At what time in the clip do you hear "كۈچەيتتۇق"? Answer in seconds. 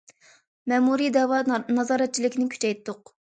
2.57-3.15